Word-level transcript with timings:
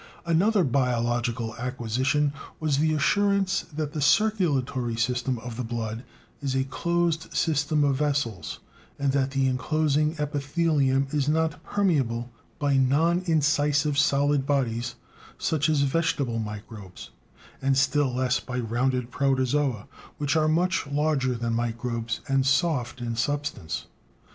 Another 0.25 0.63
biological 0.63 1.55
acquisition 1.57 2.33
was 2.59 2.79
the 2.79 2.91
assurance 2.95 3.65
that 3.71 3.93
the 3.93 4.01
circulatory 4.01 4.95
system 4.95 5.37
of 5.37 5.57
the 5.57 5.63
blood 5.63 6.03
is 6.41 6.55
a 6.55 6.63
closed 6.63 7.31
system 7.35 7.83
of 7.83 7.97
vessels, 7.97 8.57
and 8.97 9.11
that 9.11 9.29
the 9.29 9.47
enclosing 9.47 10.15
epithelium 10.17 11.05
is 11.11 11.29
not 11.29 11.61
permeable 11.63 12.31
by 12.57 12.77
non 12.77 13.21
incisive 13.27 13.95
solid 13.95 14.43
bodies 14.47 14.95
such 15.37 15.69
as 15.69 15.81
vegetable 15.81 16.39
microbes, 16.39 17.11
and 17.61 17.77
still 17.77 18.11
less 18.11 18.39
by 18.39 18.57
rounded 18.57 19.11
protozoa, 19.11 19.87
which 20.17 20.35
are 20.35 20.47
much 20.47 20.87
larger 20.87 21.35
than 21.35 21.53
microbes 21.53 22.21
and 22.27 22.47
soft 22.47 23.01
in 23.01 23.15
substance. 23.15 23.85